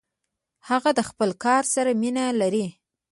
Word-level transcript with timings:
هغه 0.69 0.89
د 0.97 0.99
خپل 1.09 1.29
کار 1.43 1.63
سره 1.73 1.91
مینه 2.01 2.25
لري. 2.41 2.67